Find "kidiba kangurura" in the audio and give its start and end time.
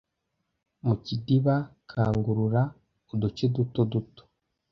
1.05-2.61